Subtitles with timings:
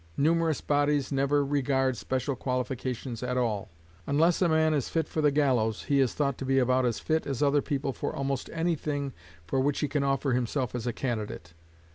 [0.17, 3.69] Numerous bodies never regard special qualifications at all.
[4.07, 6.99] Unless a man is fit for the gallows, he is thought to be about as
[6.99, 9.13] fit as other people for almost any thing
[9.45, 11.53] for which he can offer himself as a candidate.